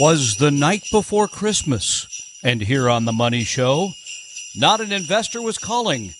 [0.00, 2.06] Twas the night before Christmas,
[2.42, 3.92] and here on the Money Show,
[4.56, 6.14] not an investor was calling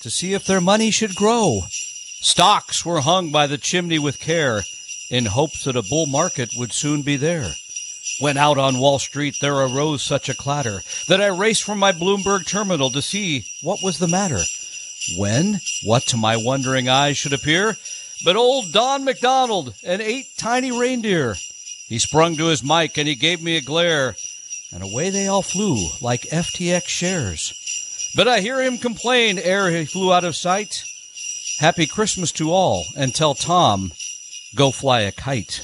[0.00, 1.64] to see if their money should grow.
[1.68, 4.62] Stocks were hung by the chimney with care
[5.10, 7.52] in hopes that a bull market would soon be there.
[8.18, 11.92] When out on Wall Street there arose such a clatter that I raced from my
[11.92, 14.40] Bloomberg terminal to see what was the matter.
[15.18, 17.76] When, what to my wondering eyes should appear,
[18.24, 21.36] but old Don McDonald and eight tiny reindeer.
[21.88, 24.14] He sprung to his mic and he gave me a glare,
[24.70, 27.54] and away they all flew like FTX shares.
[28.14, 30.84] But I hear him complain ere he flew out of sight.
[31.60, 33.90] Happy Christmas to all, and tell Tom,
[34.54, 35.62] go fly a kite.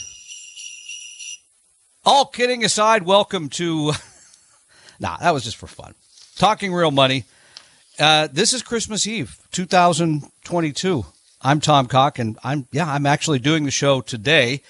[2.06, 3.92] All kidding aside, welcome to.
[5.00, 5.94] nah, that was just for fun.
[6.36, 7.24] Talking real money.
[7.98, 11.04] Uh, this is Christmas Eve, 2022.
[11.42, 14.62] I'm Tom Cock, and I'm yeah, I'm actually doing the show today.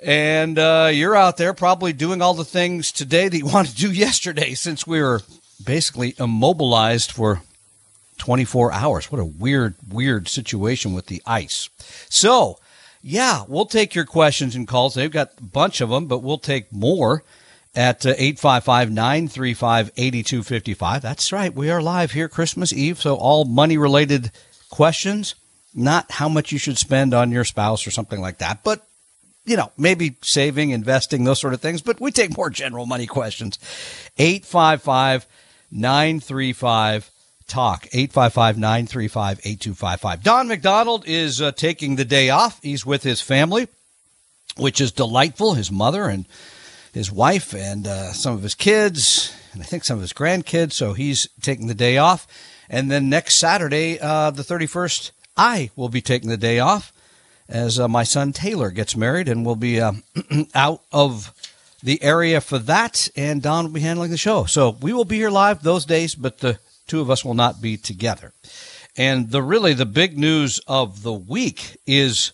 [0.00, 3.76] And uh, you're out there probably doing all the things today that you wanted to
[3.76, 5.22] do yesterday, since we were
[5.64, 7.42] basically immobilized for
[8.18, 9.10] 24 hours.
[9.10, 11.68] What a weird, weird situation with the ice.
[12.08, 12.58] So,
[13.02, 14.94] yeah, we'll take your questions and calls.
[14.94, 17.22] They've got a bunch of them, but we'll take more
[17.74, 21.02] at uh, 855 935 8255.
[21.02, 21.54] That's right.
[21.54, 23.00] We are live here Christmas Eve.
[23.00, 24.30] So, all money related
[24.68, 25.34] questions,
[25.74, 28.87] not how much you should spend on your spouse or something like that, but
[29.48, 33.06] you know, maybe saving, investing, those sort of things, but we take more general money
[33.06, 33.58] questions.
[34.18, 35.26] 855
[35.70, 37.10] 935
[37.46, 42.62] talk 855-935-8255 don mcdonald is uh, taking the day off.
[42.62, 43.68] He's with his family
[44.58, 45.54] which is delightful.
[45.54, 46.26] His mother and
[46.92, 50.72] his wife and uh, some of his kids and i think some of his grandkids.
[50.72, 52.26] So he's taking the day off.
[52.68, 56.92] And then next saturday uh, the 31st i will be taking the day off
[57.48, 59.92] as uh, my son taylor gets married and we'll be uh,
[60.54, 61.32] out of
[61.82, 65.16] the area for that and don will be handling the show so we will be
[65.16, 68.32] here live those days but the two of us will not be together.
[68.96, 72.32] And the really the big news of the week is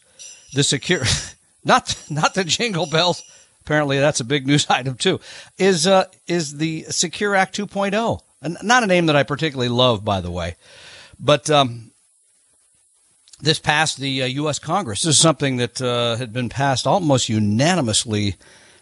[0.55, 1.03] the secure
[1.65, 3.23] not not the jingle bells.
[3.61, 5.21] Apparently that's a big news item too.
[5.59, 8.21] Is uh is the Secure Act 2.0.
[8.41, 10.57] And not a name that I particularly love by the way.
[11.21, 11.91] But um
[13.41, 14.59] this passed the uh, U.S.
[14.59, 15.03] Congress.
[15.03, 18.37] This is something that uh, had been passed almost unanimously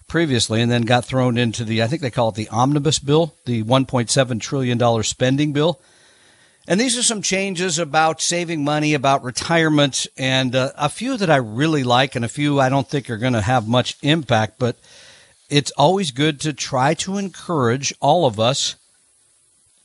[0.09, 3.35] previously and then got thrown into the, I think they call it the omnibus bill,
[3.47, 5.81] the $1.7 trillion spending bill.
[6.69, 11.31] And these are some changes about saving money, about retirement, and uh, a few that
[11.31, 14.61] I really like, and a few I don't think are going to have much impact.
[14.61, 14.77] But
[15.51, 18.77] it's always good to try to encourage all of us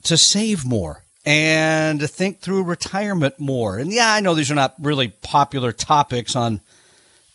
[0.04, 3.78] to save more and think through retirement more.
[3.78, 6.62] And yeah, I know these are not really popular topics on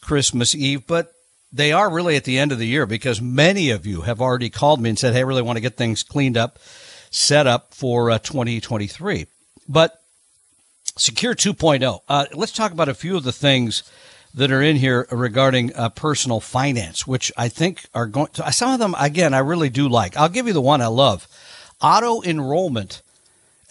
[0.00, 1.12] Christmas Eve, but
[1.52, 4.48] they are really at the end of the year because many of you have already
[4.48, 6.58] called me and said, Hey, I really want to get things cleaned up,
[7.10, 9.26] set up for uh, 2023.
[9.68, 10.00] But
[10.96, 13.82] Secure 2.0, uh, let's talk about a few of the things
[14.32, 18.72] that are in here regarding uh, personal finance, which I think are going to, some
[18.72, 20.16] of them, again, I really do like.
[20.16, 21.28] I'll give you the one I love
[21.82, 23.02] auto enrollment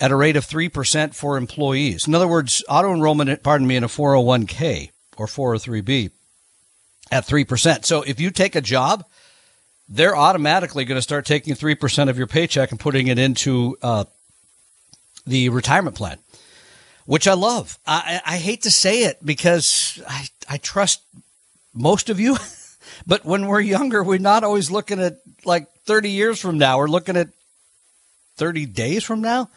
[0.01, 2.07] at a rate of 3% for employees.
[2.07, 6.09] In other words, auto enrollment, pardon me, in a 401k or 403b
[7.11, 7.85] at 3%.
[7.85, 9.05] So if you take a job,
[9.87, 14.05] they're automatically going to start taking 3% of your paycheck and putting it into uh,
[15.27, 16.17] the retirement plan,
[17.05, 17.77] which I love.
[17.85, 21.01] I, I hate to say it because I, I trust
[21.75, 22.37] most of you,
[23.05, 26.79] but when we're younger, we're not always looking at like 30 years from now.
[26.79, 27.27] We're looking at
[28.37, 29.49] 30 days from now.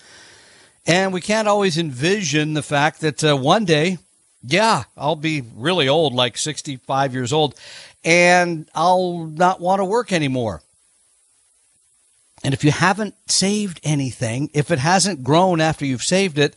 [0.86, 3.98] And we can't always envision the fact that uh, one day
[4.46, 7.54] yeah, I'll be really old, like 65 years old,
[8.04, 10.62] and I'll not want to work anymore.
[12.42, 16.56] And if you haven't saved anything, if it hasn't grown after you've saved it,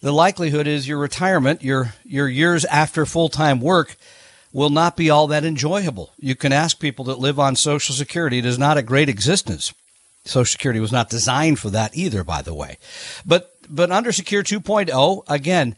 [0.00, 3.96] the likelihood is your retirement, your your years after full-time work
[4.52, 6.12] will not be all that enjoyable.
[6.18, 9.72] You can ask people that live on social security, it is not a great existence.
[10.26, 12.78] Social Security was not designed for that either, by the way.
[13.26, 15.76] But but under Secure 2.0, again,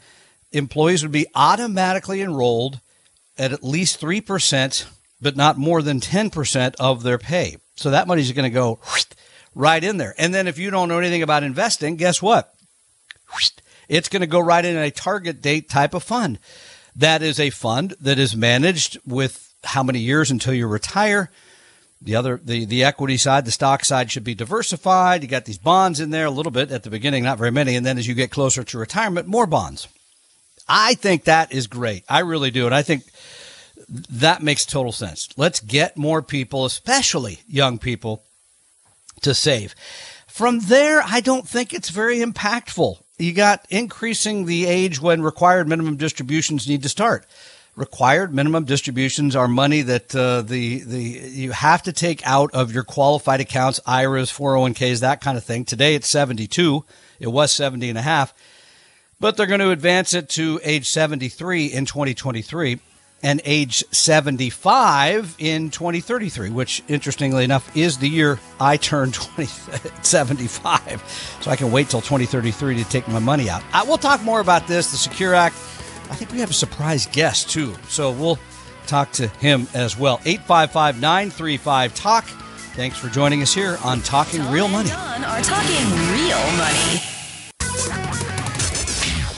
[0.53, 2.81] employees would be automatically enrolled
[3.39, 4.87] at at least 3%
[5.21, 7.57] but not more than 10% of their pay.
[7.77, 8.79] So that money's going to go
[9.55, 10.15] right in there.
[10.19, 12.53] And then if you don't know anything about investing, guess what?
[13.89, 16.39] It's going to go right in a target date type of fund.
[16.95, 21.31] That is a fund that is managed with how many years until you retire.
[22.03, 25.23] The other, the, the equity side, the stock side should be diversified.
[25.23, 27.75] You got these bonds in there a little bit at the beginning, not very many.
[27.75, 29.89] And then as you get closer to retirement, more bonds.
[30.69, 32.05] I think that is great.
[32.09, 32.67] I really do.
[32.67, 33.05] And I think
[33.89, 35.29] that makes total sense.
[35.37, 38.25] Let's get more people, especially young people,
[39.23, 39.75] to save.
[40.27, 42.99] From there, I don't think it's very impactful.
[43.19, 47.27] You got increasing the age when required minimum distributions need to start.
[47.77, 52.73] Required minimum distributions are money that uh, the the you have to take out of
[52.73, 55.67] your qualified accounts, IRAs, 401ks, that kind of thing.
[55.67, 56.85] Today it's 72.
[57.21, 58.33] It was 70 and a half.
[59.21, 62.81] But they're going to advance it to age 73 in 2023
[63.23, 69.47] and age 75 in 2033, which interestingly enough is the year I turned 20,
[70.03, 71.39] 75.
[71.43, 73.63] So I can wait till 2033 to take my money out.
[73.73, 75.57] I, we'll talk more about this, the Secure Act.
[76.11, 77.75] I think we have a surprise guest too.
[77.89, 78.39] So we'll
[78.87, 80.21] talk to him as well.
[80.25, 82.25] 855 935 Talk.
[82.75, 84.91] Thanks for joining us here on Talking Tom Real Money.
[84.91, 87.01] Don are talking real money.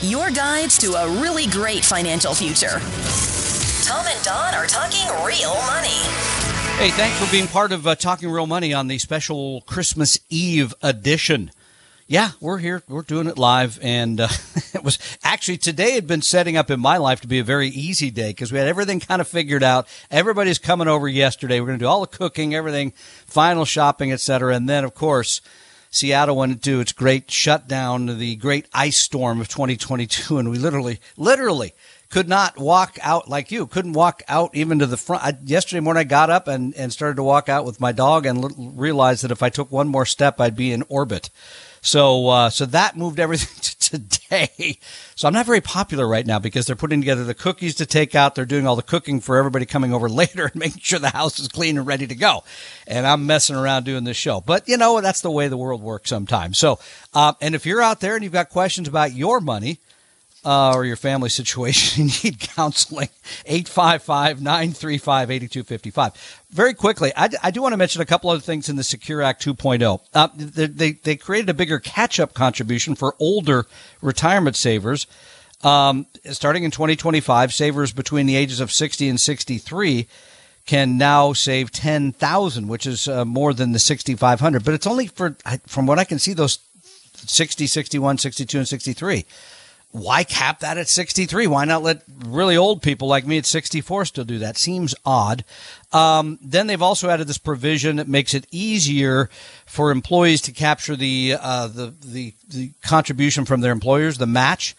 [0.01, 2.79] Your guides to a really great financial future.
[3.85, 5.99] Tom and Don are talking real money.
[6.77, 10.73] Hey, thanks for being part of uh, Talking Real Money on the special Christmas Eve
[10.81, 11.51] edition.
[12.09, 12.81] Yeah, we're here.
[12.87, 13.77] We're doing it live.
[13.83, 14.29] And uh,
[14.73, 17.67] it was actually today had been setting up in my life to be a very
[17.67, 19.87] easy day because we had everything kind of figured out.
[20.09, 21.59] Everybody's coming over yesterday.
[21.59, 22.93] We're going to do all the cooking, everything,
[23.27, 24.55] final shopping, etc.
[24.55, 25.41] And then, of course,
[25.91, 30.39] Seattle went into its great shutdown, the great ice storm of 2022.
[30.39, 31.73] And we literally, literally
[32.09, 35.79] could not walk out like you couldn't walk out even to the front I, yesterday
[35.79, 38.49] morning i got up and, and started to walk out with my dog and l-
[38.57, 41.29] realized that if i took one more step i'd be in orbit
[41.81, 44.79] so uh, so that moved everything to today.
[45.15, 48.15] So i'm not very popular right now because they're putting together the cookies to take
[48.15, 48.35] out.
[48.35, 51.39] They're doing all the cooking for everybody coming over later and making sure the house
[51.39, 52.43] is clean and ready to go.
[52.87, 54.41] And i'm messing around doing this show.
[54.41, 56.57] But you know that's the way the world works sometimes.
[56.57, 56.79] So
[57.13, 59.79] uh, and if you're out there and you've got questions about your money
[60.45, 63.09] uh, or your family situation, you need counseling,
[63.45, 66.43] 855 935 8255.
[66.51, 69.21] Very quickly, I, I, do want to mention a couple other things in the Secure
[69.21, 69.99] Act 2.0.
[70.13, 73.65] Uh, they, they created a bigger catch up contribution for older
[74.01, 75.07] retirement savers.
[75.61, 80.07] Um, starting in 2025, savers between the ages of 60 and 63
[80.65, 84.63] can now save 10,000, which is uh, more than the 6,500.
[84.63, 85.35] But it's only for,
[85.67, 86.59] from what I can see, those
[87.15, 89.25] 60, 61, 62, and 63
[89.91, 91.47] why cap that at 63?
[91.47, 94.57] Why not let really old people like me at 64 still do that?
[94.57, 95.43] Seems odd.
[95.91, 99.29] Um, then they've also added this provision that makes it easier
[99.65, 104.75] for employees to capture the, uh, the, the, the contribution from their employers, the match,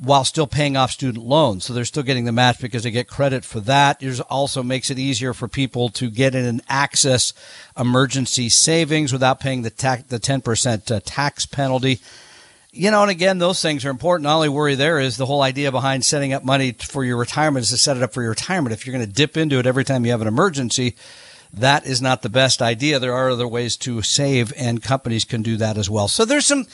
[0.00, 1.64] while still paying off student loans.
[1.64, 4.02] So they're still getting the match because they get credit for that.
[4.02, 7.32] It also makes it easier for people to get in and access
[7.78, 12.00] emergency savings without paying the, tax, the 10% uh, tax penalty
[12.72, 14.24] you know, and again, those things are important.
[14.24, 17.64] The only worry there is the whole idea behind setting up money for your retirement
[17.64, 18.72] is to set it up for your retirement.
[18.72, 20.94] If you're going to dip into it every time you have an emergency,
[21.52, 22.98] that is not the best idea.
[22.98, 26.08] There are other ways to save, and companies can do that as well.
[26.08, 26.66] So there's some.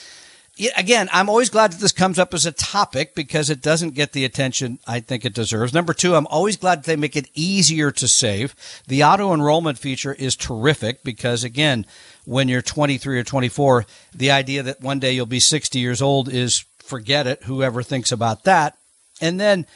[0.75, 4.13] Again, I'm always glad that this comes up as a topic because it doesn't get
[4.13, 5.75] the attention I think it deserves.
[5.75, 8.55] Number two, I'm always glad they make it easier to save.
[8.87, 11.85] The auto enrollment feature is terrific because again,
[12.27, 13.87] when you're 23 or 24.
[14.15, 17.45] The idea that one day you'll be 60 years old is forget it.
[17.45, 18.77] Whoever thinks about that.
[19.21, 19.67] And then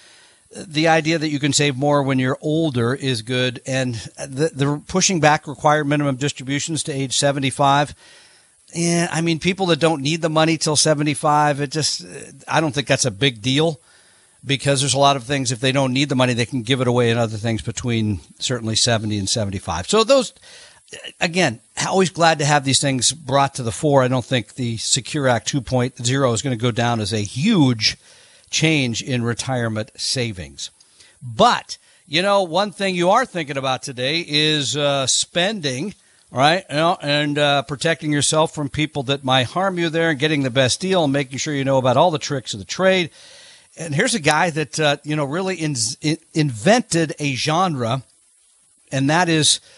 [0.55, 3.63] uh, the idea that you can save more when you're older is good.
[3.67, 7.95] And the, the pushing back required minimum distributions to age 75.
[8.75, 12.07] Yeah, I mean, people that don't need the money till 75, it just, uh,
[12.47, 13.81] I don't think that's a big deal
[14.45, 16.81] because there's a lot of things, if they don't need the money, they can give
[16.81, 19.89] it away in other things between certainly 70 and 75.
[19.89, 20.33] So those,
[21.21, 24.03] again, always glad to have these things brought to the fore.
[24.03, 27.97] I don't think the Secure Act 2.0 is going to go down as a huge
[28.51, 30.71] change in retirement savings.
[31.23, 35.95] But, you know, one thing you are thinking about today is uh, spending,
[36.31, 36.65] right?
[36.69, 40.43] You know, and uh, protecting yourself from people that might harm you there and getting
[40.43, 43.11] the best deal and making sure you know about all the tricks of the trade.
[43.79, 48.03] And here's a guy that, uh, you know, really in, in, invented a genre,
[48.91, 49.61] and that is–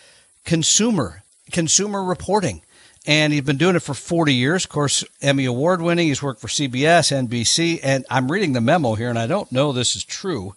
[0.44, 1.22] consumer
[1.52, 2.62] consumer reporting.
[3.06, 4.64] And he's been doing it for 40 years.
[4.64, 6.06] Of course, Emmy Award winning.
[6.06, 9.72] He's worked for CBS, NBC, and I'm reading the memo here, and I don't know
[9.72, 10.54] this is true.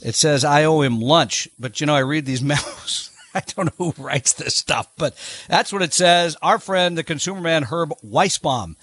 [0.00, 3.10] It says I owe him lunch, but you know I read these memos.
[3.34, 5.14] I don't know who writes this stuff, but
[5.48, 6.36] that's what it says.
[6.42, 8.76] Our friend, the consumer man Herb Weisbaum,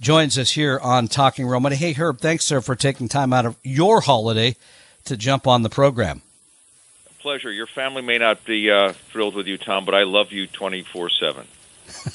[0.00, 1.76] joins us here on Talking Real Money.
[1.76, 4.56] Hey, Herb, thanks, sir, for taking time out of your holiday
[5.04, 6.22] to jump on the program.
[7.26, 7.50] Pleasure.
[7.50, 11.10] Your family may not be uh, thrilled with you, Tom, but I love you 24
[11.10, 11.44] 7.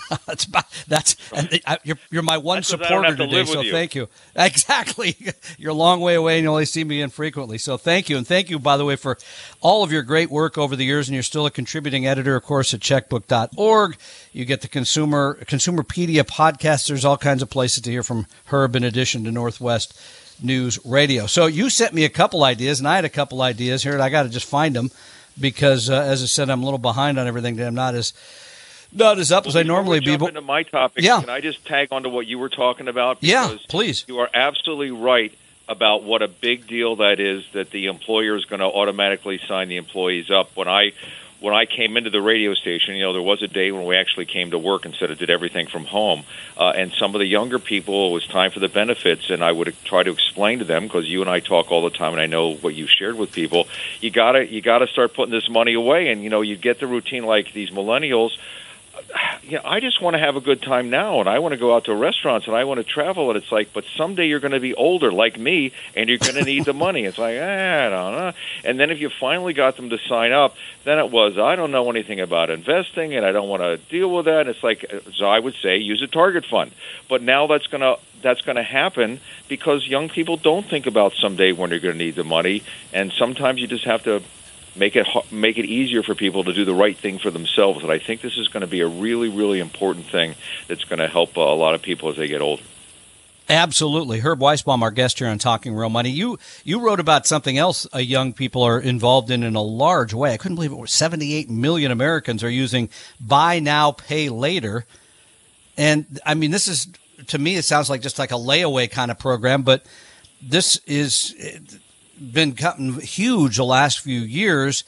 [0.26, 3.74] that's about, that's and you're you're my one supporter to today, so you.
[3.74, 4.08] thank you.
[4.38, 5.18] Exactly,
[5.58, 7.58] you're a long way away, and you only see me infrequently.
[7.58, 9.18] So thank you, and thank you by the way for
[9.60, 11.10] all of your great work over the years.
[11.10, 13.98] And you're still a contributing editor, of course, at Checkbook.org.
[14.32, 16.88] You get the consumer Consumerpedia podcast.
[16.88, 19.94] There's all kinds of places to hear from Herb in addition to Northwest
[20.42, 21.26] News Radio.
[21.26, 24.02] So you sent me a couple ideas, and I had a couple ideas here, and
[24.02, 24.92] I got to just find them
[25.40, 27.60] because, uh, as I said, I'm a little behind on everything.
[27.60, 28.14] I'm not as
[28.94, 30.18] not as up well, as I normally be.
[30.18, 31.22] But into my topic, yeah.
[31.22, 33.18] can I just tag onto what you were talking about?
[33.22, 34.06] yeah, please.
[34.08, 35.34] You are absolutely right
[35.70, 39.70] about what a big deal that is that the employer is going to automatically sign
[39.70, 40.56] the employees up.
[40.56, 40.92] When I
[41.42, 43.98] when I came into the radio station, you know, there was a day when we
[43.98, 46.24] actually came to work instead of did everything from home.
[46.56, 49.52] Uh, and some of the younger people, it was time for the benefits, and I
[49.52, 52.22] would try to explain to them because you and I talk all the time, and
[52.22, 53.68] I know what you've shared with people.
[54.02, 56.88] You gotta you gotta start putting this money away, and you know, you get the
[56.88, 58.38] routine like these millennials
[59.52, 61.76] know, I just want to have a good time now, and I want to go
[61.76, 63.30] out to restaurants, and I want to travel.
[63.30, 66.36] And it's like, but someday you're going to be older, like me, and you're going
[66.36, 67.06] to need the money.
[67.06, 68.34] It's like, eh, I don't know.
[68.64, 71.72] And then if you finally got them to sign up, then it was, I don't
[71.72, 74.42] know anything about investing, and I don't want to deal with that.
[74.42, 76.72] And it's like, so I would say, use a target fund.
[77.10, 81.14] But now that's going to that's going to happen because young people don't think about
[81.14, 84.22] someday when they're going to need the money, and sometimes you just have to
[84.76, 87.84] make it make it easier for people to do the right thing for themselves.
[87.84, 90.36] And I think this is going to be a really, really important thing
[90.68, 92.64] that's going to help a lot of people as they get older.
[93.50, 96.10] Absolutely, Herb Weisbaum, our guest here on Talking Real Money.
[96.10, 100.14] You you wrote about something else uh, young people are involved in in a large
[100.14, 100.34] way.
[100.34, 104.86] I couldn't believe it was 78 million Americans are using buy now, pay later,
[105.76, 106.88] and I mean this is
[107.28, 109.86] to me it sounds like just like a layaway kind of program, but
[110.42, 111.36] this is
[112.22, 114.84] been gotten huge the last few years.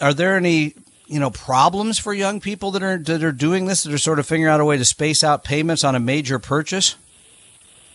[0.00, 0.74] Are there any
[1.06, 4.18] you know problems for young people that are that are doing this that are sort
[4.18, 6.96] of figuring out a way to space out payments on a major purchase?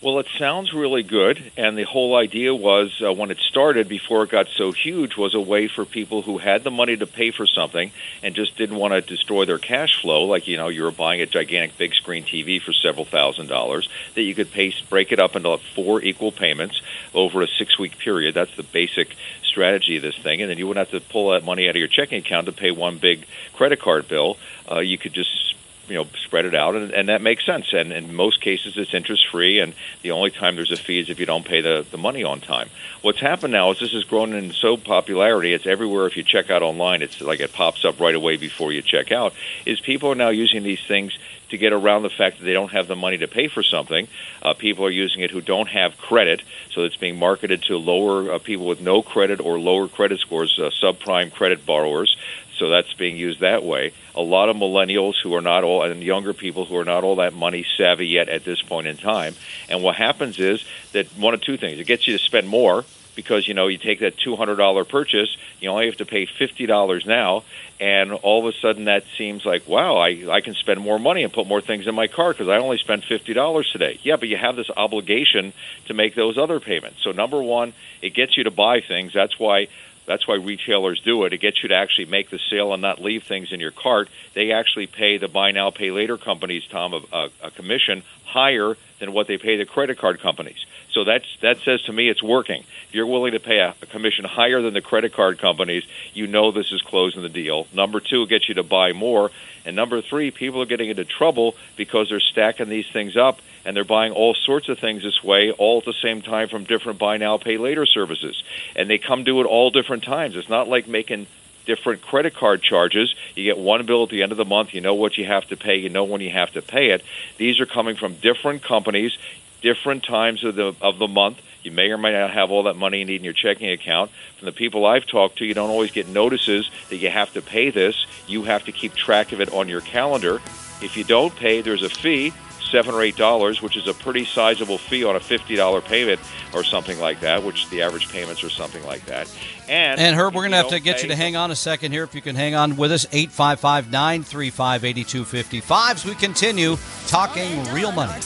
[0.00, 4.22] Well, it sounds really good, and the whole idea was uh, when it started, before
[4.22, 7.32] it got so huge, was a way for people who had the money to pay
[7.32, 7.90] for something
[8.22, 11.20] and just didn't want to destroy their cash flow, like you know you were buying
[11.20, 15.18] a gigantic big screen TV for several thousand dollars, that you could pay break it
[15.18, 16.80] up into four equal payments
[17.12, 18.36] over a six week period.
[18.36, 21.44] That's the basic strategy of this thing, and then you wouldn't have to pull that
[21.44, 24.36] money out of your checking account to pay one big credit card bill.
[24.70, 25.56] Uh, you could just
[25.88, 27.72] you know spread it out, and, and that makes sense.
[27.72, 31.10] And in most cases, it's interest free, and the only time there's a fee is
[31.10, 32.68] if you don't pay the the money on time.
[33.02, 35.52] What's happened now is this has grown in so popularity.
[35.52, 36.06] It's everywhere.
[36.06, 39.12] If you check out online, it's like it pops up right away before you check
[39.12, 39.34] out.
[39.66, 41.16] Is people are now using these things
[41.50, 44.06] to get around the fact that they don't have the money to pay for something.
[44.42, 48.32] Uh, people are using it who don't have credit, so it's being marketed to lower
[48.32, 52.16] uh, people with no credit or lower credit scores, uh, subprime credit borrowers
[52.58, 53.92] so that's being used that way.
[54.14, 57.16] A lot of millennials who are not all, and younger people who are not all
[57.16, 59.34] that money savvy yet at this point in time.
[59.68, 62.84] And what happens is that one of two things: it gets you to spend more
[63.18, 66.24] because you know you take that two hundred dollar purchase, you only have to pay
[66.24, 67.42] fifty dollars now,
[67.80, 71.24] and all of a sudden that seems like wow, I I can spend more money
[71.24, 73.98] and put more things in my car because I only spent fifty dollars today.
[74.04, 75.52] Yeah, but you have this obligation
[75.86, 77.02] to make those other payments.
[77.02, 77.72] So number one,
[78.02, 79.14] it gets you to buy things.
[79.14, 79.66] That's why
[80.08, 81.34] that's why retailers do it.
[81.34, 84.08] It gets you to actually make the sale and not leave things in your cart.
[84.32, 89.12] They actually pay the buy now, pay later companies, Tom, a, a, commission higher than
[89.12, 90.64] what they pay the credit card companies.
[90.98, 92.64] So that's that says to me it's working.
[92.88, 96.26] If you're willing to pay a, a commission higher than the credit card companies, you
[96.26, 97.68] know this is closing the deal.
[97.72, 99.30] Number two, it gets you to buy more.
[99.64, 103.76] And number three, people are getting into trouble because they're stacking these things up and
[103.76, 106.98] they're buying all sorts of things this way, all at the same time from different
[106.98, 108.42] buy now, pay later services.
[108.74, 110.34] And they come to it all different times.
[110.34, 111.28] It's not like making
[111.64, 113.14] different credit card charges.
[113.36, 114.74] You get one bill at the end of the month.
[114.74, 115.76] You know what you have to pay.
[115.76, 117.04] You know when you have to pay it.
[117.36, 119.16] These are coming from different companies,
[119.60, 121.40] different times of the of the month.
[121.62, 124.10] You may or may not have all that money you need in your checking account.
[124.38, 127.42] From the people I've talked to, you don't always get notices that you have to
[127.42, 128.06] pay this.
[128.26, 130.36] You have to keep track of it on your calendar.
[130.80, 132.32] If you don't pay, there's a fee
[132.70, 136.20] seven or eight dollars, which is a pretty sizable fee on a fifty dollar payment
[136.54, 139.34] or something like that, which the average payments are something like that.
[139.68, 141.56] And and Herb, we're going to have to get pay, you to hang on a
[141.56, 142.04] second here.
[142.04, 148.20] If you can hang on with us, 855-935-8255 as we continue talking real money.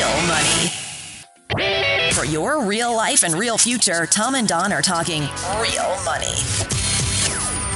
[0.00, 2.12] Real money.
[2.14, 5.24] For your real life and real future, Tom and Don are talking
[5.60, 6.32] real money.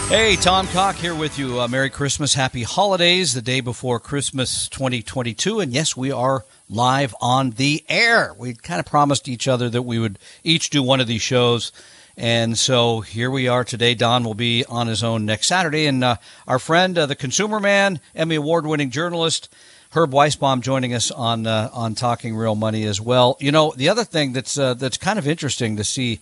[0.08, 1.60] Hey, Tom Cock here with you.
[1.60, 5.60] Uh, Merry Christmas, Happy Holidays, the day before Christmas 2022.
[5.60, 8.34] And yes, we are live on the air.
[8.38, 11.72] We kind of promised each other that we would each do one of these shows.
[12.16, 13.94] And so here we are today.
[13.94, 15.84] Don will be on his own next Saturday.
[15.84, 16.16] And uh,
[16.48, 19.50] our friend, uh, the consumer man, Emmy Award winning journalist,
[19.94, 23.36] Herb Weisbaum joining us on uh, on Talking Real Money as well.
[23.38, 26.18] You know, the other thing that's uh, that's kind of interesting to see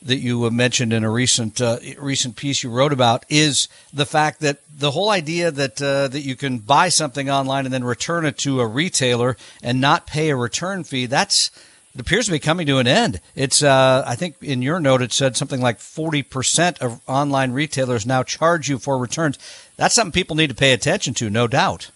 [0.00, 4.38] that you mentioned in a recent uh, recent piece you wrote about is the fact
[4.42, 8.24] that the whole idea that uh, that you can buy something online and then return
[8.24, 11.50] it to a retailer and not pay a return fee that's
[11.94, 13.20] it appears to be coming to an end.
[13.34, 17.50] It's uh, I think in your note it said something like forty percent of online
[17.50, 19.40] retailers now charge you for returns.
[19.76, 21.90] That's something people need to pay attention to, no doubt.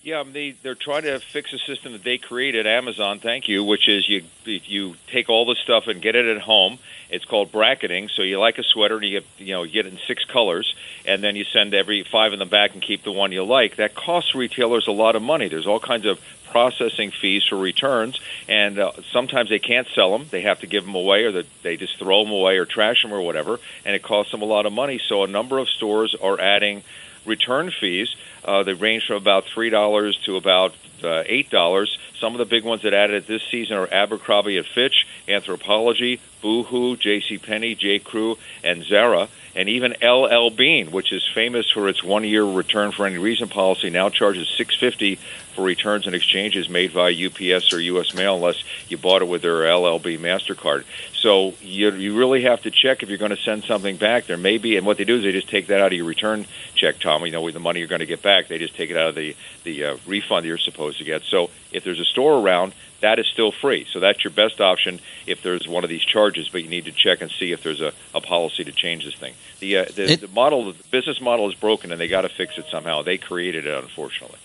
[0.00, 3.18] Yeah, they they're trying to fix a system that they created, Amazon.
[3.18, 3.64] Thank you.
[3.64, 6.78] Which is you you take all the stuff and get it at home.
[7.10, 8.08] It's called bracketing.
[8.08, 10.24] So you like a sweater and you get you know you get it in six
[10.24, 10.72] colors,
[11.04, 13.76] and then you send every five in the back and keep the one you like.
[13.76, 15.48] That costs retailers a lot of money.
[15.48, 16.20] There's all kinds of
[16.52, 20.28] processing fees for returns, and uh, sometimes they can't sell them.
[20.30, 23.12] They have to give them away, or they just throw them away or trash them
[23.12, 25.00] or whatever, and it costs them a lot of money.
[25.04, 26.84] So a number of stores are adding
[27.24, 28.14] return fees.
[28.44, 31.98] Uh, they range from about three dollars to about uh, eight dollars.
[32.18, 36.20] Some of the big ones that added it this season are Abercrombie and Fitch, Anthropologie,
[36.42, 37.38] Boohoo, J.C.
[37.38, 37.98] Penney, J.
[37.98, 43.06] Crew, and Zara, and even LL Bean, which is famous for its one-year return for
[43.06, 45.16] any reason policy, now charges six fifty
[45.56, 48.14] for returns and exchanges made via UPS or U.S.
[48.14, 50.84] mail, unless you bought it with their LLB Mastercard.
[51.12, 54.26] So you you really have to check if you're going to send something back.
[54.26, 56.06] There may be, and what they do is they just take that out of your
[56.06, 56.46] return
[56.76, 57.26] check, Tom.
[57.26, 59.08] You know, with the money you're going to get back, they just take it out
[59.08, 59.34] of the
[59.64, 61.22] the uh, refund you're supposed to get.
[61.24, 63.86] So if there's a store around, that is still free.
[63.92, 66.92] So that's your best option if there's one of these charges, but you need to
[66.92, 69.34] check and see if there's a, a policy to change this thing.
[69.60, 72.28] The, uh, the, it, the model, the business model is broken, and they got to
[72.28, 73.02] fix it somehow.
[73.02, 74.38] They created it, unfortunately.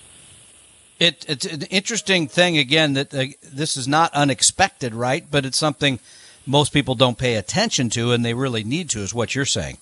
[1.00, 5.26] It, it's an interesting thing again that uh, this is not unexpected, right?
[5.30, 6.00] But it's something
[6.46, 9.78] most people don't pay attention to, and they really need to, is what you're saying.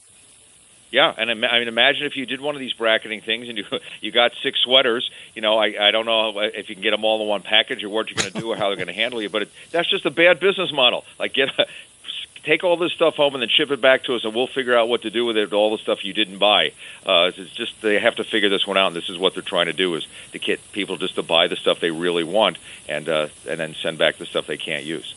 [0.91, 3.65] Yeah, and I mean, imagine if you did one of these bracketing things and you
[4.01, 5.09] you got six sweaters.
[5.33, 7.83] You know, I I don't know if you can get them all in one package
[7.83, 9.51] or what you're going to do or how they're going to handle you, but it,
[9.71, 11.05] that's just a bad business model.
[11.17, 11.65] Like get a,
[12.43, 14.75] take all this stuff home and then ship it back to us, and we'll figure
[14.77, 15.53] out what to do with it.
[15.53, 16.73] All the stuff you didn't buy.
[17.05, 19.43] Uh, it's just they have to figure this one out, and this is what they're
[19.43, 22.57] trying to do: is to get people just to buy the stuff they really want,
[22.89, 25.15] and uh, and then send back the stuff they can't use.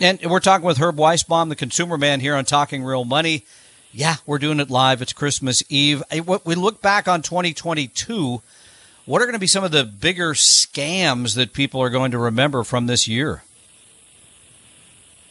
[0.00, 3.44] And we're talking with Herb Weisbaum, the consumer man, here on Talking Real Money.
[3.92, 5.00] Yeah, we're doing it live.
[5.00, 6.02] It's Christmas Eve.
[6.24, 8.42] What We look back on 2022.
[9.06, 12.18] What are going to be some of the bigger scams that people are going to
[12.18, 13.42] remember from this year?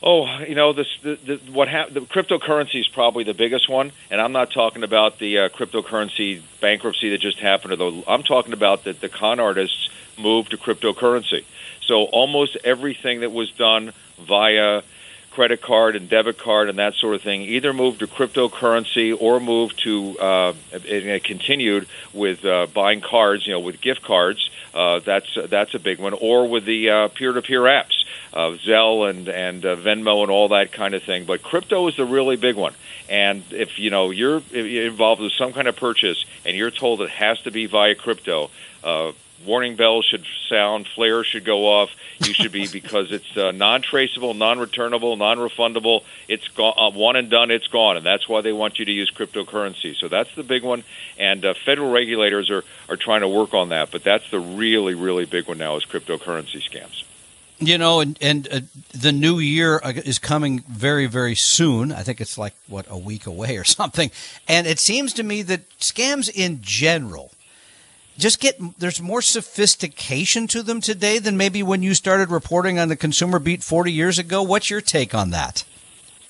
[0.02, 3.92] Oh, you know, this the, the what ha- the cryptocurrency is probably the biggest one,
[4.10, 7.74] and I'm not talking about the uh, cryptocurrency bankruptcy that just happened.
[7.74, 11.46] Or the, I'm talking about that the con artists moved to cryptocurrency.
[11.82, 14.82] So almost everything that was done via
[15.38, 19.40] credit card and debit card and that sort of thing either move to cryptocurrency or
[19.40, 24.50] move to uh, it continued with uh, buying cards, you know, with gift cards.
[24.74, 29.30] Uh, that's that's a big one, or with the uh, peer-to-peer apps, uh, Zelle and
[29.30, 31.26] and uh, Venmo and all that kind of thing.
[31.26, 32.74] But crypto is the really big one.
[33.08, 37.12] And if you know you're involved with some kind of purchase and you're told it
[37.12, 38.50] has to be via crypto,
[39.46, 41.90] warning bells should sound, flares should go off.
[42.26, 46.04] You should be because it's uh, non-traceable, non-returnable, non-refundable.
[46.28, 47.52] It's gone, uh, one and done.
[47.52, 49.96] It's gone, and that's why they want you to use cryptocurrency.
[49.96, 50.84] So that's the big one,
[51.18, 53.92] and uh, federal regulators are are trying to work on that.
[53.92, 57.04] But that's the really, really big one now is cryptocurrency scams.
[57.60, 58.60] You know, and and uh,
[58.92, 61.92] the new year uh, is coming very very soon.
[61.92, 64.12] I think it's like what a week away or something.
[64.48, 67.32] And it seems to me that scams in general
[68.18, 72.90] just get there's more sophistication to them today than maybe when you started reporting on
[72.90, 74.42] the consumer beat 40 years ago.
[74.42, 75.64] What's your take on that?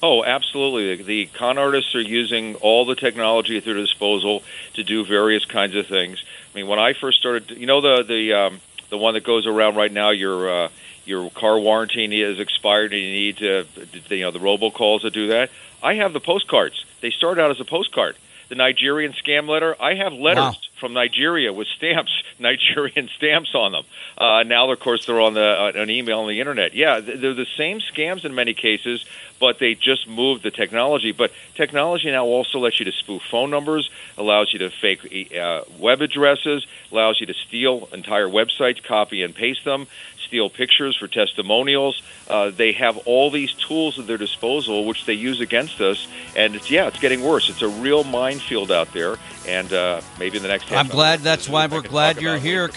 [0.02, 1.04] Oh, absolutely.
[1.04, 5.76] The con artists are using all the technology at their disposal to do various kinds
[5.76, 6.24] of things.
[6.54, 9.48] I mean, when I first started, you know, the the um, the one that goes
[9.48, 10.70] around right now, your uh,
[11.06, 13.66] your car warranty is expired and you need to,
[14.10, 15.50] you know, the robocalls that do that.
[15.82, 16.86] I have the postcards.
[17.02, 18.18] They start out as a postcard.
[18.50, 19.76] The Nigerian scam letter.
[19.82, 20.44] I have letters.
[20.44, 23.84] Wow from Nigeria with stamps, Nigerian stamps on them.
[24.18, 26.74] Uh, now, of course, they're on the uh, an email on the internet.
[26.74, 29.06] Yeah, they're the same scams in many cases,
[29.40, 31.12] but they just moved the technology.
[31.12, 35.62] But technology now also lets you to spoof phone numbers, allows you to fake uh,
[35.80, 39.88] web addresses, allows you to steal entire websites, copy and paste them,
[40.28, 42.02] steal pictures for testimonials.
[42.30, 46.08] Uh, they have all these tools at their disposal, which they use against us.
[46.36, 47.50] And it's, yeah, it's getting worse.
[47.50, 49.18] It's a real minefield out there.
[49.48, 50.72] And uh, maybe in the next.
[50.72, 51.20] I'm glad.
[51.22, 52.70] That's why we're glad you're here.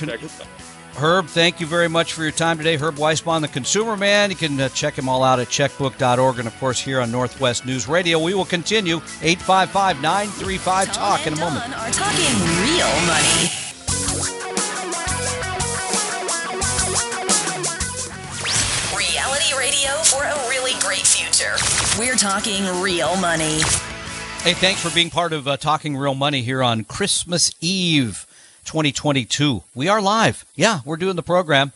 [0.97, 2.77] Herb, thank you very much for your time today.
[2.77, 4.31] Herb Weisbaum, the consumer man.
[4.31, 7.65] You can uh, check him all out at checkbook.org and, of course, here on Northwest
[7.65, 8.19] News Radio.
[8.19, 11.65] We will continue 855 935 Talk in a moment.
[11.65, 12.35] are talking
[12.67, 13.51] real money.
[18.97, 21.57] Reality radio for a really great future.
[21.99, 23.61] We're talking real money.
[24.43, 28.27] Hey, thanks for being part of uh, Talking Real Money here on Christmas Eve.
[28.65, 29.63] 2022.
[29.75, 30.45] We are live.
[30.55, 31.73] Yeah, we're doing the program.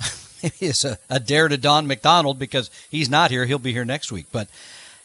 [0.42, 3.44] it's a, a dare to Don McDonald because he's not here.
[3.44, 4.26] He'll be here next week.
[4.32, 4.48] But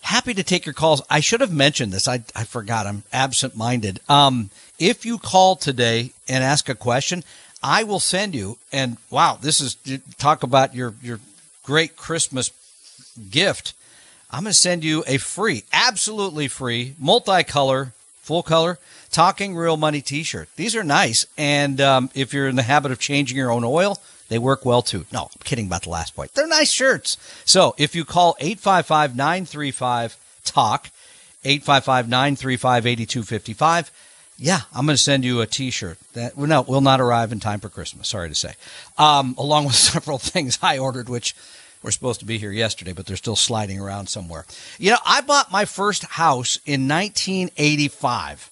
[0.02, 1.02] happy to take your calls.
[1.10, 2.08] I should have mentioned this.
[2.08, 2.88] I, I forgot.
[2.88, 3.99] I'm absent minded.
[4.10, 4.49] Um,
[4.80, 7.23] if you call today and ask a question,
[7.62, 8.58] I will send you.
[8.71, 9.78] And wow, this is
[10.17, 11.19] talk about your your
[11.63, 12.52] great Christmas
[13.30, 13.73] gift.
[14.34, 17.91] I'm going to send you a free, absolutely free, multicolor,
[18.24, 18.80] full color
[19.12, 20.50] Talking Real Money t shirt.
[20.56, 21.28] These are nice.
[21.38, 24.82] And um, if you're in the habit of changing your own oil, they work well
[24.82, 25.06] too.
[25.13, 26.34] No, I'm kidding about the last point.
[26.34, 27.17] They're nice shirts.
[27.46, 30.89] So if you call 855 935 TALK,
[31.46, 33.91] 855 935 8255,
[34.39, 37.39] yeah, I'm going to send you a T-shirt that well, no will not arrive in
[37.39, 38.08] time for Christmas.
[38.08, 38.56] Sorry to say,
[38.98, 41.36] um, along with several things I ordered, which
[41.84, 44.46] were supposed to be here yesterday, but they're still sliding around somewhere.
[44.80, 48.50] You know, I bought my first house in 1985.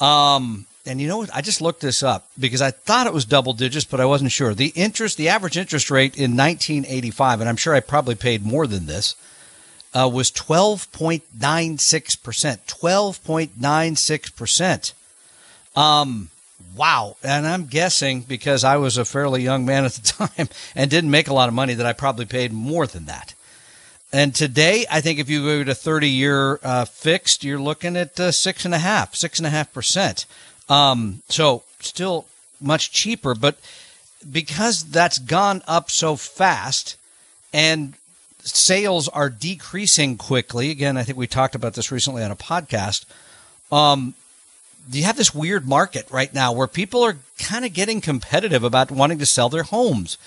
[0.00, 1.34] Um, and you know what?
[1.34, 4.32] I just looked this up because I thought it was double digits, but I wasn't
[4.32, 4.54] sure.
[4.54, 8.66] The interest, the average interest rate in 1985, and I'm sure I probably paid more
[8.66, 9.14] than this,
[9.94, 11.22] uh, was 12.96%.
[12.66, 14.92] 12.96%.
[15.74, 16.28] Um,
[16.76, 17.16] wow.
[17.22, 21.10] And I'm guessing because I was a fairly young man at the time and didn't
[21.10, 23.34] make a lot of money that I probably paid more than that.
[24.12, 28.20] And today, I think if you go to 30 year uh, fixed, you're looking at
[28.20, 30.26] uh, six and a half, six and a half percent.
[30.68, 32.26] Um, so still
[32.60, 33.56] much cheaper, but
[34.30, 36.96] because that's gone up so fast
[37.52, 37.94] and
[38.40, 43.06] sales are decreasing quickly, again, I think we talked about this recently on a podcast.
[43.70, 44.14] Um,
[44.90, 48.90] you have this weird market right now where people are kind of getting competitive about
[48.90, 50.18] wanting to sell their homes,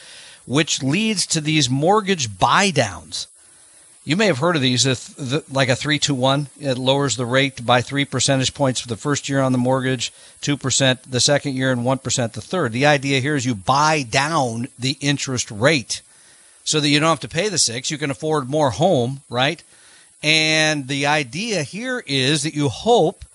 [0.45, 3.27] which leads to these mortgage buy downs.
[4.03, 4.85] You may have heard of these,
[5.49, 6.47] like a three two one.
[6.59, 10.13] It lowers the rate by three percentage points for the first year on the mortgage,
[10.41, 12.71] two percent the second year, and one percent the third.
[12.71, 16.03] The idea here is you buy down the interest rate
[16.63, 17.89] so that you don't have to pay the six.
[17.89, 19.63] You can afford more home, right?
[20.21, 23.25] And the idea here is that you hope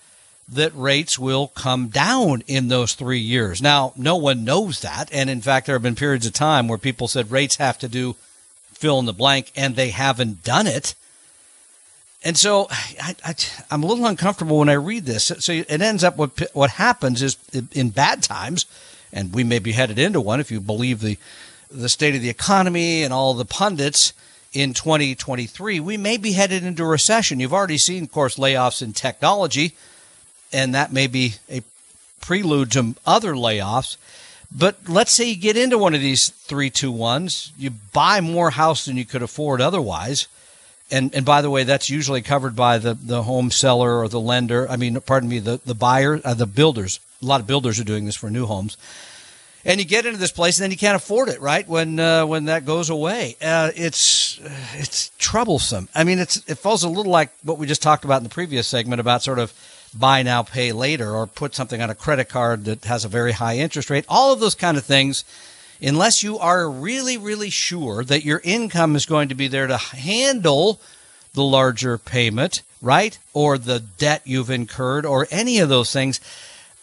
[0.51, 3.61] that rates will come down in those three years.
[3.61, 5.09] Now, no one knows that.
[5.11, 7.87] And in fact, there have been periods of time where people said rates have to
[7.87, 8.15] do
[8.73, 10.95] fill in the blank, and they haven't done it.
[12.23, 13.15] And so I,
[13.69, 15.31] am a little uncomfortable when I read this.
[15.39, 17.37] So it ends up what what happens is
[17.73, 18.65] in bad times,
[19.13, 21.17] and we may be headed into one if you believe the
[21.69, 24.13] the state of the economy and all the pundits
[24.53, 27.39] in 2023, we may be headed into a recession.
[27.39, 29.75] You've already seen, of course, layoffs in technology,
[30.53, 31.61] and that may be a
[32.21, 33.97] prelude to other layoffs.
[34.55, 38.51] But let's say you get into one of these three two ones, you buy more
[38.51, 40.27] house than you could afford otherwise.
[40.89, 44.19] And and by the way, that's usually covered by the, the home seller or the
[44.19, 44.69] lender.
[44.69, 46.99] I mean, pardon me, the the buyer, uh, the builders.
[47.21, 48.77] A lot of builders are doing this for new homes.
[49.63, 51.67] And you get into this place, and then you can't afford it, right?
[51.67, 54.39] When uh, when that goes away, uh, it's
[54.73, 55.87] it's troublesome.
[55.95, 58.29] I mean, it's it falls a little like what we just talked about in the
[58.29, 59.53] previous segment about sort of
[59.93, 63.33] buy now, pay later, or put something on a credit card that has a very
[63.33, 64.05] high interest rate.
[64.07, 65.23] All of those kind of things,
[65.81, 69.77] unless you are really, really sure that your income is going to be there to
[69.77, 70.79] handle
[71.33, 73.17] the larger payment, right?
[73.33, 76.19] Or the debt you've incurred, or any of those things.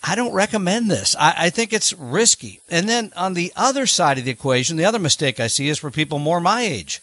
[0.02, 1.16] I don't recommend this.
[1.18, 2.60] I, I, think it's risky.
[2.70, 5.78] And then on the other side of the equation, the other mistake I see is
[5.78, 7.02] for people more my age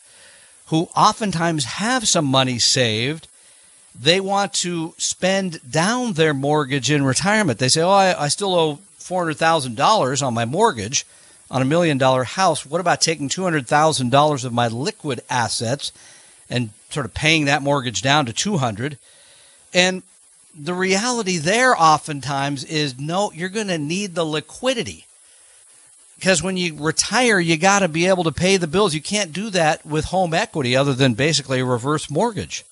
[0.67, 3.27] who oftentimes have some money saved
[3.99, 7.59] they want to spend down their mortgage in retirement.
[7.59, 11.05] They say, Oh, I, I still owe $400,000 on my mortgage
[11.49, 12.65] on a million dollar house.
[12.65, 15.91] What about taking $200,000 of my liquid assets
[16.49, 18.97] and sort of paying that mortgage down to 200?
[19.73, 20.03] And
[20.57, 25.05] the reality there oftentimes is no, you're going to need the liquidity.
[26.17, 28.95] Because when you retire, you got to be able to pay the bills.
[28.95, 32.63] You can't do that with home equity other than basically a reverse mortgage.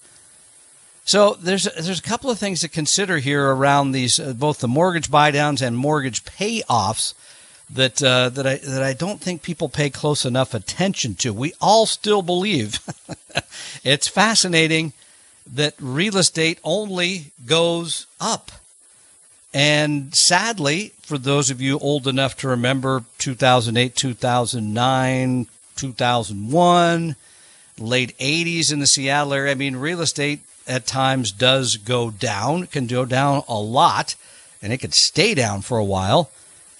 [1.05, 4.67] So there's there's a couple of things to consider here around these uh, both the
[4.67, 7.13] mortgage buydowns and mortgage payoffs
[7.69, 11.33] that uh, that I that I don't think people pay close enough attention to.
[11.33, 12.79] We all still believe
[13.83, 14.93] it's fascinating
[15.51, 18.51] that real estate only goes up.
[19.53, 27.15] And sadly, for those of you old enough to remember 2008, 2009, 2001,
[27.77, 32.67] late 80s in the Seattle area, I mean, real estate at times does go down,
[32.67, 34.15] can go down a lot,
[34.61, 36.29] and it could stay down for a while.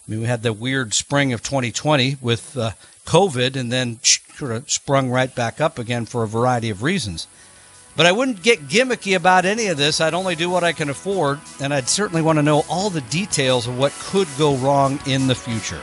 [0.08, 2.72] I mean, we had the weird spring of 2020 with uh,
[3.06, 7.28] COVID and then sort of sprung right back up again for a variety of reasons.
[7.96, 10.02] But I wouldn't get gimmicky about any of this.
[10.02, 13.02] I'd only do what I can afford, and I'd certainly want to know all the
[13.02, 15.82] details of what could go wrong in the future.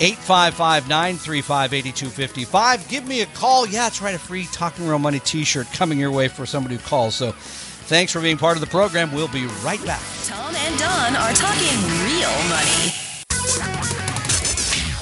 [0.00, 2.88] 855 935 8255.
[2.88, 3.66] Give me a call.
[3.66, 4.14] Yeah, it's right.
[4.14, 7.14] A free Talking Real Money t shirt coming your way for somebody who calls.
[7.14, 9.12] So thanks for being part of the program.
[9.12, 10.02] We'll be right back.
[10.24, 12.92] Tom and Don are talking real money.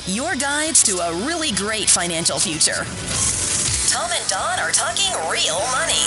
[0.07, 2.85] Your guides to a really great financial future.
[3.93, 6.03] Tom and Don are talking real money.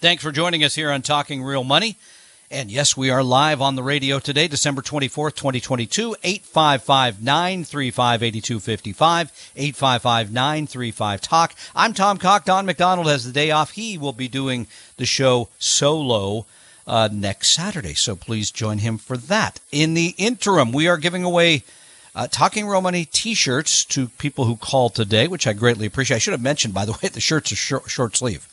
[0.00, 1.96] Thanks for joining us here on Talking Real Money.
[2.48, 9.50] And yes, we are live on the radio today, December 24th, 2022, 855 935 8255,
[9.56, 11.54] 855 935 Talk.
[11.74, 12.44] I'm Tom Cock.
[12.44, 13.72] Don McDonald has the day off.
[13.72, 16.46] He will be doing the show solo
[16.86, 19.58] uh, next Saturday, so please join him for that.
[19.72, 21.64] In the interim, we are giving away
[22.14, 26.18] uh, Talking Money t-shirts to people who call today, which I greatly appreciate.
[26.18, 28.46] I should have mentioned, by the way, the shirts are short, short sleeve.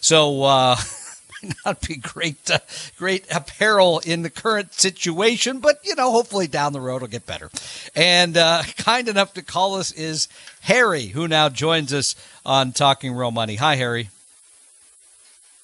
[0.00, 0.76] So, uh,
[1.64, 2.58] not be great, uh,
[2.96, 7.26] great apparel in the current situation, but you know, hopefully down the road it'll get
[7.26, 7.50] better.
[7.94, 10.28] And uh, kind enough to call us is
[10.62, 13.56] Harry, who now joins us on Talking Real Money.
[13.56, 14.10] Hi, Harry.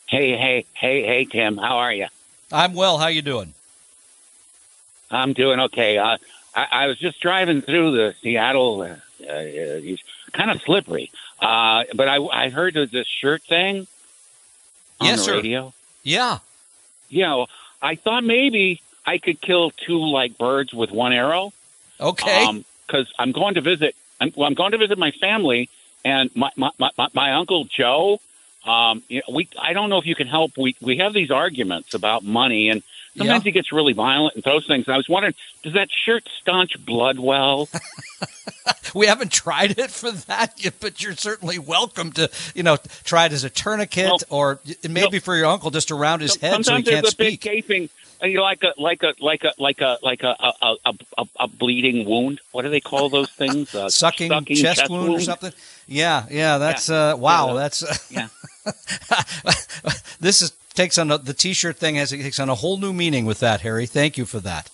[0.06, 1.56] Hey, hey, hey, hey, Tim.
[1.56, 2.06] How are you?
[2.50, 2.98] I'm well.
[2.98, 3.54] How you doing?
[5.11, 5.96] I'm doing okay.
[5.96, 6.18] Uh,
[6.54, 8.82] I, I was just driving through the Seattle.
[8.82, 9.80] Uh, uh,
[10.32, 13.87] kind of slippery, uh, but I, I heard this shirt thing
[15.02, 15.34] on Yes, the sir.
[15.36, 15.72] radio.
[16.02, 16.38] Yeah.
[17.08, 17.46] You know,
[17.80, 21.52] I thought maybe I could kill two like birds with one arrow.
[22.00, 22.44] Okay.
[22.44, 23.94] Um, because I'm going to visit.
[24.20, 25.68] I'm, well, I'm going to visit my family
[26.04, 28.20] and my, my, my- my uncle Joe.
[28.64, 30.57] Um, you know, we I don't know if you can help.
[30.57, 32.83] We we have these arguments about money, and
[33.16, 33.48] sometimes Yeah.
[33.48, 34.88] he gets really violent and throws things.
[34.88, 37.68] I was wondering, does that shirt staunch blood well?
[38.94, 43.27] we haven't tried it for that yet, but you're certainly welcome to, you know, try
[43.27, 46.77] it as a tourniquet Well, or maybe for your uncle just around his head so
[46.77, 47.40] he can't there's a big speak.
[47.40, 47.88] gaping,
[48.22, 50.94] uh, you know, like a like a like a like a like a a, a,
[51.18, 52.40] a, a bleeding wound.
[52.53, 53.75] What do they call those things?
[53.75, 55.53] Uh, Sucking, chest, wound, or something.
[55.88, 57.48] Yeah, yeah, that's uh, wow.
[57.48, 57.55] Yeah.
[57.55, 58.29] That's uh, Yeah.
[60.20, 62.92] this is takes on a, the t-shirt thing has it takes on a whole new
[62.92, 63.87] meaning with that, Harry.
[63.87, 64.70] Thank you for that.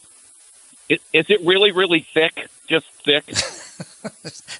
[0.89, 2.49] Is, is it really really thick?
[2.67, 3.25] Just thick?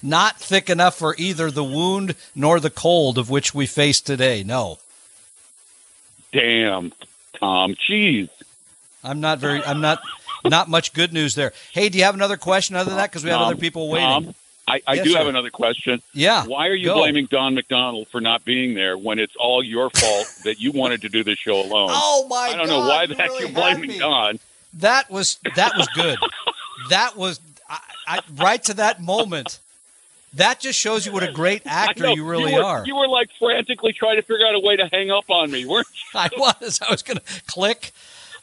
[0.03, 4.43] Not thick enough for either the wound nor the cold of which we face today.
[4.43, 4.79] No,
[6.31, 6.91] Damn,
[7.33, 7.75] Tom.
[7.75, 8.29] Jeez.
[9.03, 9.63] I'm not very.
[9.63, 10.01] I'm not.
[10.45, 11.51] Not much good news there.
[11.73, 13.09] Hey, do you have another question other than that?
[13.09, 14.07] Because we have Tom, other people waiting.
[14.07, 14.35] Tom,
[14.69, 16.01] I, I Yes, do have another question.
[16.13, 16.45] Yeah.
[16.45, 16.95] Why are you go.
[16.95, 21.01] blaming Don McDonald for not being there when it's all your fault that you wanted
[21.01, 21.89] to do this show alone?
[21.91, 22.49] Oh my!
[22.53, 23.99] I don't know why you the heck really you're blaming me.
[23.99, 24.39] Don.
[24.75, 26.17] That was that was good.
[26.89, 29.59] that was I, I, right to that moment.
[30.35, 32.85] That just shows you what a great actor know, you really were, are.
[32.85, 35.65] You were like frantically trying to figure out a way to hang up on me,
[35.65, 36.19] weren't you?
[36.19, 36.79] I was.
[36.87, 37.91] I was going to click.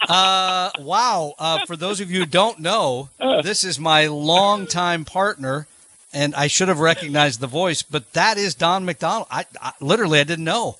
[0.08, 1.34] Uh, wow.
[1.38, 3.10] Uh, for those of you who don't know,
[3.42, 5.66] this is my longtime partner,
[6.16, 9.26] and I should have recognized the voice, but that is Don McDonald.
[9.30, 10.76] I, I literally I didn't know.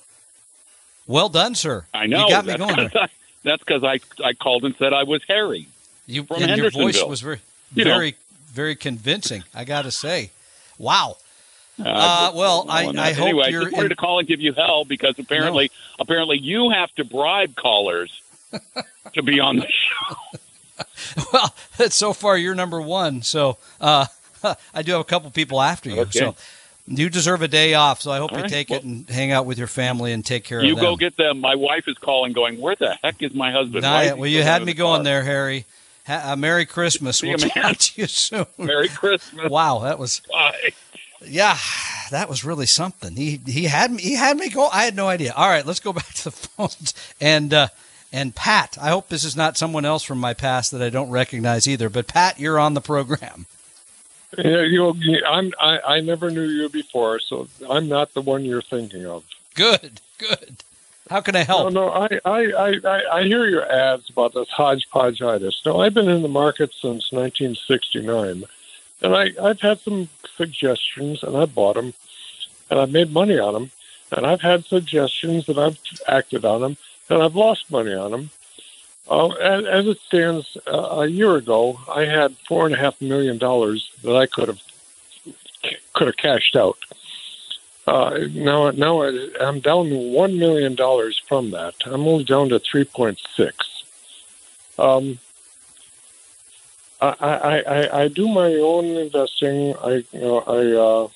[1.06, 1.84] Well done, sir.
[1.94, 2.24] I know.
[2.24, 2.88] You got me that's going there.
[2.90, 3.08] 'cause I,
[3.44, 5.68] that's because I, I called and said I was Harry.
[6.06, 7.40] You from and your voice was very,
[7.74, 7.90] You know.
[7.94, 8.16] very,
[8.48, 9.44] very convincing.
[9.54, 10.30] I got to say,
[10.78, 11.16] wow.
[11.78, 14.26] Uh, Uh, well, I- I hope anyway, you're I just wanted in- to call and
[14.26, 15.70] give you hell because apparently,
[16.00, 18.20] apparently, you have to bribe callers
[19.14, 20.16] to be on the show.
[21.32, 21.54] Well,
[21.90, 23.22] so far you're number one.
[23.22, 24.06] So uh,
[24.74, 26.00] I do have a couple people after you.
[26.02, 26.18] Okay.
[26.18, 26.34] So
[26.88, 28.00] you deserve a day off.
[28.00, 28.50] So I hope All you right.
[28.52, 30.68] take Well- it and hang out with your family and take care of them.
[30.74, 31.40] You go get them.
[31.40, 34.64] My wife is calling, going, "Where the heck is my husband?" Nah, well, you had
[34.64, 35.04] me going car?
[35.04, 35.64] there, Harry.
[36.06, 37.18] Ha- uh, Merry Christmas.
[37.20, 38.46] See We'll you, talk to you soon.
[38.58, 39.50] Merry Christmas.
[39.50, 40.70] Wow, that was Bye.
[41.24, 41.56] yeah,
[42.12, 43.16] that was really something.
[43.16, 44.68] He he had me he had me go.
[44.68, 45.32] I had no idea.
[45.36, 47.68] All right, let's go back to the phones and uh,
[48.12, 48.78] and Pat.
[48.80, 51.88] I hope this is not someone else from my past that I don't recognize either.
[51.88, 53.46] But Pat, you're on the program.
[54.36, 54.94] Yeah, you.
[55.26, 55.52] I'm.
[55.60, 59.24] I, I never knew you before, so I'm not the one you're thinking of.
[59.54, 60.00] Good.
[60.18, 60.56] Good.
[61.08, 61.72] How can I help?
[61.72, 61.92] No, no.
[61.92, 65.64] I, I, I, I hear your ads about this hodgepodgeitis.
[65.64, 68.44] No, I've been in the market since 1969,
[69.02, 71.94] and I, I've had some suggestions, and I bought them,
[72.70, 73.70] and I've made money on them,
[74.10, 76.76] and I've had suggestions that I've acted on them,
[77.08, 78.30] and I've lost money on them.
[79.08, 83.38] Uh, as, it stands, uh, a year ago, I had four and a half million
[83.38, 84.60] dollars that I could have
[85.94, 86.78] could have cashed out.
[87.86, 91.74] Uh, now, now I, I'm down one million dollars from that.
[91.86, 93.84] I'm only down to three point six.
[94.78, 95.18] Um,
[97.00, 99.74] I, I, I, I do my own investing.
[99.76, 101.08] I, you know, I, uh,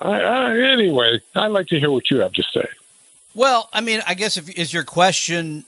[0.00, 2.68] I, I, anyway, I'd like to hear what you have to say.
[3.34, 5.64] Well, I mean, I guess if is your question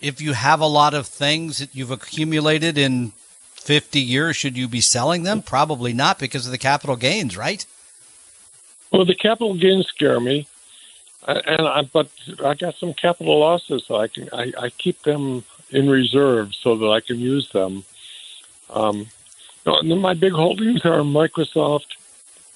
[0.00, 3.12] if you have a lot of things that you've accumulated in
[3.54, 5.42] 50 years, should you be selling them?
[5.42, 7.64] Probably not because of the capital gains, right?
[8.90, 10.46] Well, the capital gains scare me,
[11.26, 12.08] and I, but
[12.44, 13.84] I got some capital losses.
[13.86, 17.84] So I can I, I keep them in reserve so that I can use them.
[18.70, 19.06] Um,
[19.64, 21.96] my big holdings are Microsoft,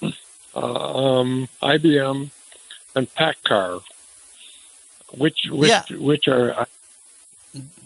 [0.01, 0.09] uh,
[1.19, 2.29] um, IBM,
[2.95, 3.81] and PACCAR,
[5.17, 5.83] which which Yeah.
[5.97, 6.67] which are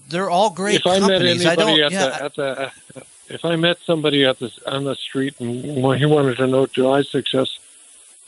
[0.10, 1.45] They're all great if I met companies.
[1.45, 1.86] I anybody don't.
[1.86, 5.63] at, yeah, the, at the if I met somebody at the on the street and
[5.97, 7.60] he wanted to know do I suggest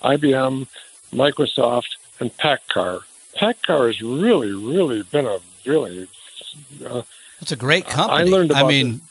[0.03, 0.67] IBM,
[1.11, 3.01] Microsoft, and PACCAR.
[3.35, 6.07] PACCAR has really, really been a really.
[6.85, 7.03] Uh,
[7.39, 8.19] It's a great company.
[8.19, 9.01] I learned I mean,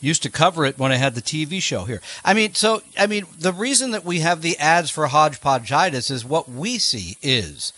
[0.00, 2.02] used to cover it when I had the TV show here.
[2.24, 6.24] I mean, so I mean, the reason that we have the ads for hodgepodgeitis is
[6.24, 7.72] what we see is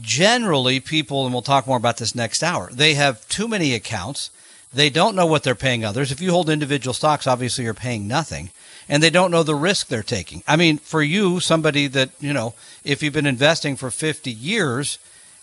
[0.00, 2.70] generally people, and we'll talk more about this next hour.
[2.72, 4.30] They have too many accounts.
[4.72, 6.12] They don't know what they're paying others.
[6.12, 8.50] If you hold individual stocks, obviously you're paying nothing.
[8.88, 10.42] And they don't know the risk they're taking.
[10.46, 14.98] I mean, for you, somebody that, you know, if you've been investing for 50 years,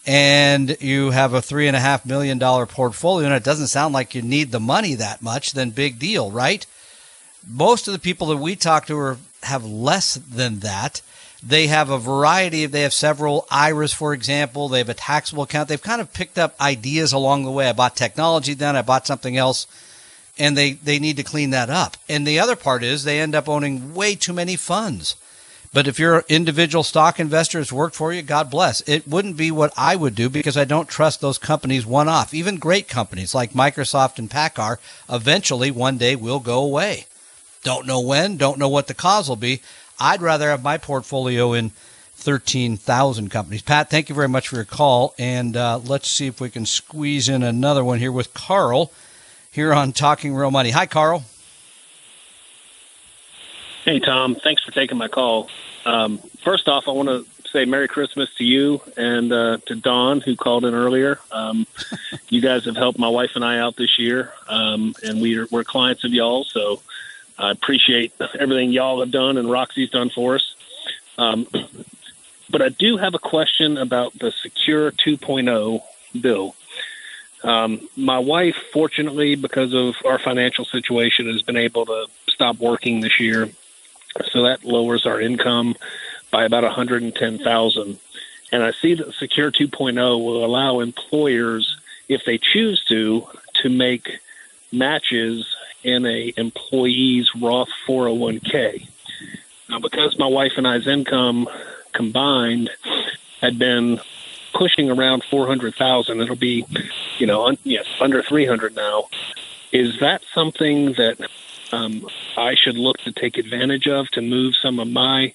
[0.08, 3.94] and you have a three and a half million dollar portfolio and it doesn't sound
[3.94, 6.66] like you need the money that much, then big deal, right?
[7.46, 11.02] Most of the people that we talk to are, have less than that.
[11.44, 14.70] They have a variety of, they have several IRAs, for example.
[14.70, 15.70] They have a taxable account.
[15.70, 17.70] They've kind of picked up ideas along the way.
[17.70, 19.68] I bought technology then, I bought something else,
[20.40, 21.98] and they, they need to clean that up.
[22.10, 25.16] And the other part is they end up owning way too many funds.
[25.74, 28.82] But if your individual stock investor has worked for you, God bless.
[28.88, 32.34] It wouldn't be what I would do because I don't trust those companies one off.
[32.34, 34.78] Even great companies like Microsoft and PACCAR
[35.10, 37.06] eventually one day will go away.
[37.64, 39.62] Don't know when, don't know what the cause will be.
[40.00, 41.72] I'd rather have my portfolio in
[42.16, 43.62] 13,000 companies.
[43.62, 45.14] Pat, thank you very much for your call.
[45.20, 48.92] And uh, let's see if we can squeeze in another one here with Carl
[49.52, 50.72] here on Talking Real Money.
[50.72, 51.24] Hi, Carl.
[53.86, 54.36] Hey, Tom.
[54.36, 55.50] Thanks for taking my call.
[55.86, 60.22] Um, first off, I want to say Merry Christmas to you and uh, to Don,
[60.22, 61.20] who called in earlier.
[61.32, 61.66] Um,
[62.30, 65.48] you guys have helped my wife and I out this year, um, and we are,
[65.50, 66.44] we're clients of y'all.
[66.44, 66.82] So
[67.38, 70.56] I appreciate everything y'all have done and Roxy's done for us.
[71.18, 71.48] Um,
[72.50, 75.82] but I do have a question about the Secure 2.0
[76.20, 76.56] bill.
[77.44, 83.02] Um, my wife, fortunately, because of our financial situation, has been able to stop working
[83.02, 83.50] this year
[84.32, 85.76] so that lowers our income
[86.32, 88.00] by about 110,000.
[88.52, 93.28] And I see that Secure 2.0 will allow employers, if they choose to,
[93.62, 94.20] to make
[94.72, 98.88] matches in a employee's Roth 401k.
[99.70, 101.50] Now, because my wife and I's income
[101.94, 102.70] combined
[103.42, 104.00] had been
[104.54, 106.66] pushing around 400,000, it'll be,
[107.20, 109.08] you know, un- yes, under 300 now.
[109.72, 111.20] Is that something that
[111.72, 115.34] um, I should look to take advantage of to move some of my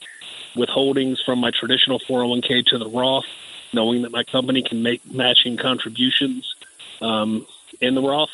[0.54, 3.26] withholdings from my traditional 401k to the Roth,
[3.72, 6.54] knowing that my company can make matching contributions
[7.00, 7.46] um,
[7.80, 8.30] in the Roth?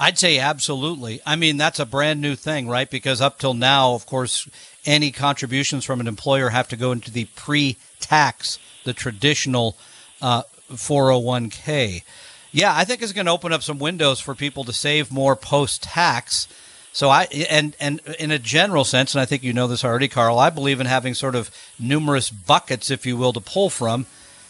[0.00, 1.20] I'd say absolutely.
[1.26, 2.88] I mean, that's a brand new thing, right?
[2.88, 4.48] Because up till now, of course,
[4.86, 9.76] any contributions from an employer have to go into the pre tax, the traditional
[10.22, 12.02] uh, 401k.
[12.50, 15.36] Yeah, I think it's going to open up some windows for people to save more
[15.36, 16.48] post tax.
[16.92, 20.08] So I and and in a general sense, and I think you know this already,
[20.08, 20.38] Carl.
[20.38, 24.06] I believe in having sort of numerous buckets, if you will, to pull from,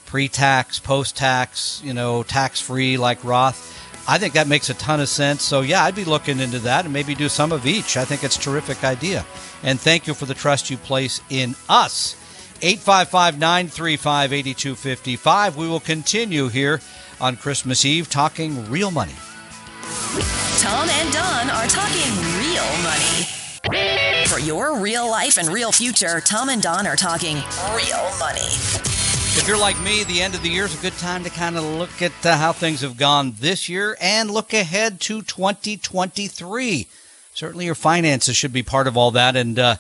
[0.07, 3.80] pre-tax, post-tax, you know, tax-free like Roth.
[4.11, 5.45] I think that makes a ton of sense.
[5.45, 7.97] So yeah, I'd be looking into that and maybe do some of each.
[7.97, 9.25] I think it's a terrific idea.
[9.63, 12.17] And thank you for the trust you place in us.
[12.61, 15.57] 855 935 8255.
[15.57, 16.81] We will continue here
[17.21, 19.15] on Christmas Eve, talking real money.
[20.59, 24.27] Tom and Don are talking real money.
[24.27, 27.37] For your real life and real future, Tom and Don are talking
[27.77, 29.00] real money.
[29.37, 31.57] If you're like me, the end of the year is a good time to kind
[31.57, 36.89] of look at uh, how things have gone this year and look ahead to 2023.
[37.33, 39.37] Certainly, your finances should be part of all that.
[39.37, 39.77] And uh,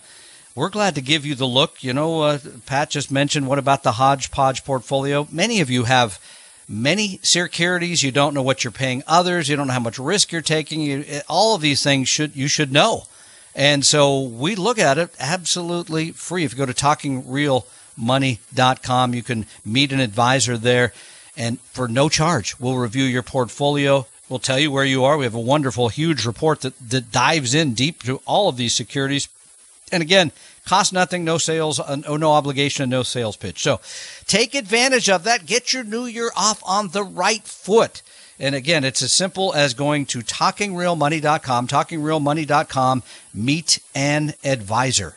[0.54, 1.82] we're glad to give you the look.
[1.82, 5.26] You know, uh, Pat just mentioned what about the hodgepodge portfolio?
[5.32, 6.20] Many of you have
[6.68, 8.04] many securities.
[8.04, 9.48] You don't know what you're paying others.
[9.48, 10.80] You don't know how much risk you're taking.
[10.80, 13.04] You, all of these things should you should know.
[13.54, 16.44] And so we look at it absolutely free.
[16.44, 16.72] If you go to
[18.00, 20.92] talkingrealmoney.com, you can meet an advisor there
[21.36, 24.06] and for no charge, we'll review your portfolio.
[24.28, 25.16] We'll tell you where you are.
[25.16, 28.74] We have a wonderful, huge report that, that dives in deep to all of these
[28.74, 29.28] securities.
[29.90, 30.32] And again,
[30.66, 33.62] cost nothing, no sales, uh, no obligation, and no sales pitch.
[33.62, 33.80] So
[34.26, 35.46] take advantage of that.
[35.46, 38.02] Get your new year off on the right foot.
[38.38, 43.02] And again, it's as simple as going to talkingrealmoney.com, talkingrealmoney.com,
[43.34, 45.16] meet an advisor.